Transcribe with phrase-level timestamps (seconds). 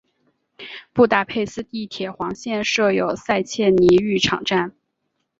[0.93, 4.75] 布达佩斯地铁黄线设有塞切尼浴场站。